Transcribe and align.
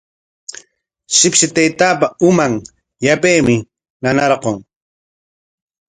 Shipshi 1.17 1.47
taytaapa 1.55 2.07
uman 2.27 2.53
yapaymi 3.05 3.55
nanarqun. 4.01 4.57